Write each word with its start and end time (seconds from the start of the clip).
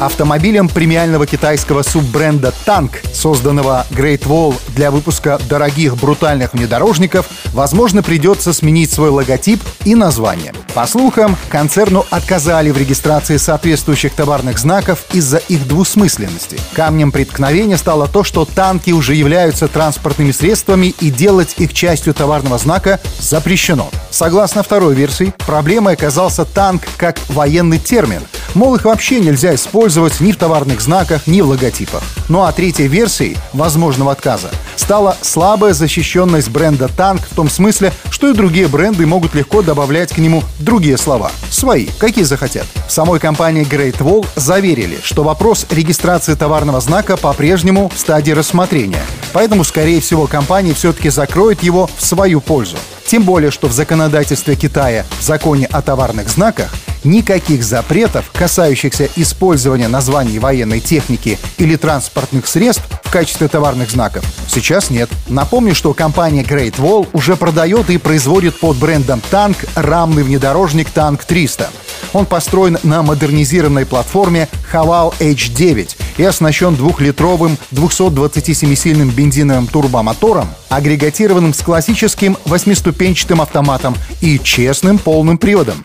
Автомобилем 0.00 0.68
премиального 0.68 1.26
китайского 1.26 1.82
суббренда 1.82 2.54
«Танк», 2.64 2.92
созданного 3.12 3.84
Great 3.90 4.22
Wall 4.26 4.54
для 4.76 4.92
выпуска 4.92 5.40
дорогих 5.48 5.96
брутальных 5.96 6.54
внедорожников, 6.54 7.26
возможно, 7.46 8.04
придется 8.04 8.52
сменить 8.52 8.92
свой 8.92 9.10
логотип 9.10 9.60
и 9.84 9.96
название. 9.96 10.54
По 10.72 10.86
слухам, 10.86 11.36
концерну 11.48 12.06
отказали 12.10 12.70
в 12.70 12.78
регистрации 12.78 13.38
соответствующих 13.38 14.12
товарных 14.12 14.60
знаков 14.60 15.04
из-за 15.12 15.38
их 15.38 15.66
двусмысленности. 15.66 16.60
Камнем 16.74 17.10
преткновения 17.10 17.76
стало 17.76 18.06
то, 18.06 18.22
что 18.22 18.44
танки 18.44 18.92
уже 18.92 19.16
являются 19.16 19.66
транспортными 19.66 20.30
средствами 20.30 20.94
и 21.00 21.10
делать 21.10 21.56
их 21.58 21.74
частью 21.74 22.14
товарного 22.14 22.58
знака 22.58 23.00
запрещено. 23.18 23.90
Согласно 24.10 24.62
второй 24.62 24.94
версии, 24.94 25.34
проблемой 25.44 25.94
оказался 25.94 26.44
танк 26.44 26.82
как 26.96 27.18
военный 27.30 27.78
термин. 27.78 28.22
Мол, 28.54 28.74
их 28.74 28.84
вообще 28.84 29.20
нельзя 29.20 29.54
использовать 29.54 30.20
ни 30.20 30.32
в 30.32 30.36
товарных 30.36 30.80
знаках, 30.80 31.26
ни 31.26 31.40
в 31.40 31.48
логотипах. 31.48 32.02
Ну 32.28 32.42
а 32.42 32.52
третьей 32.52 32.88
версией 32.88 33.36
возможного 33.52 34.12
отказа 34.12 34.50
стала 34.76 35.16
слабая 35.20 35.74
защищенность 35.74 36.50
бренда 36.50 36.88
«Танк» 36.88 37.22
в 37.30 37.34
том 37.34 37.50
смысле, 37.50 37.92
что 38.10 38.30
и 38.30 38.34
другие 38.34 38.68
бренды 38.68 39.06
могут 39.06 39.34
легко 39.34 39.62
добавлять 39.62 40.12
к 40.12 40.18
нему 40.18 40.42
другие 40.58 40.96
слова. 40.96 41.30
Свои, 41.50 41.86
какие 41.98 42.24
захотят. 42.24 42.66
В 42.86 42.92
самой 42.92 43.20
компании 43.20 43.66
Great 43.66 43.98
Wall 43.98 44.26
заверили, 44.36 44.98
что 45.02 45.24
вопрос 45.24 45.66
регистрации 45.70 46.34
товарного 46.34 46.80
знака 46.80 47.16
по-прежнему 47.16 47.90
в 47.94 47.98
стадии 47.98 48.32
рассмотрения. 48.32 49.02
Поэтому, 49.32 49.64
скорее 49.64 50.00
всего, 50.00 50.26
компания 50.26 50.74
все-таки 50.74 51.10
закроет 51.10 51.62
его 51.62 51.90
в 51.96 52.04
свою 52.04 52.40
пользу. 52.40 52.76
Тем 53.06 53.22
более, 53.22 53.50
что 53.50 53.68
в 53.68 53.72
законодательстве 53.72 54.54
Китая, 54.54 55.04
в 55.18 55.22
законе 55.22 55.66
о 55.66 55.82
товарных 55.82 56.28
знаках, 56.28 56.74
никаких 57.04 57.64
запретов, 57.64 58.30
касающихся 58.32 59.08
использования 59.16 59.88
названий 59.88 60.38
военной 60.38 60.80
техники 60.80 61.38
или 61.58 61.76
транспортных 61.76 62.46
средств 62.46 62.84
в 63.04 63.10
качестве 63.10 63.48
товарных 63.48 63.90
знаков, 63.90 64.24
сейчас 64.48 64.90
нет. 64.90 65.08
Напомню, 65.28 65.74
что 65.74 65.94
компания 65.94 66.42
Great 66.42 66.76
Wall 66.76 67.08
уже 67.12 67.36
продает 67.36 67.90
и 67.90 67.98
производит 67.98 68.58
под 68.58 68.76
брендом 68.76 69.22
«Танк» 69.30 69.56
рамный 69.74 70.22
внедорожник 70.22 70.90
«Танк 70.90 71.22
300». 71.26 71.66
Он 72.12 72.26
построен 72.26 72.78
на 72.82 73.02
модернизированной 73.02 73.86
платформе 73.86 74.48
Haval 74.72 75.14
H9 75.18 75.96
и 76.16 76.24
оснащен 76.24 76.74
двухлитровым 76.74 77.58
227-сильным 77.72 79.10
бензиновым 79.10 79.66
турбомотором, 79.66 80.48
агрегатированным 80.68 81.54
с 81.54 81.60
классическим 81.60 82.36
восьмиступенчатым 82.44 83.40
автоматом 83.40 83.94
и 84.20 84.38
честным 84.38 84.98
полным 84.98 85.38
приводом. 85.38 85.82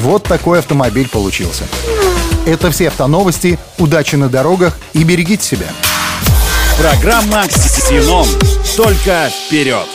Вот 0.00 0.24
такой 0.24 0.58
автомобиль 0.58 1.08
получился. 1.08 1.64
Это 2.46 2.70
все 2.70 2.88
автоновости. 2.88 3.58
Удачи 3.78 4.16
на 4.16 4.28
дорогах 4.28 4.76
и 4.92 5.04
берегите 5.04 5.44
себя. 5.44 5.68
Программа 6.78 7.46
«Ксенон». 7.46 8.26
Только 8.76 9.30
вперед! 9.30 9.86